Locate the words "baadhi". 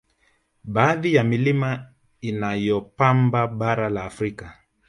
0.63-1.13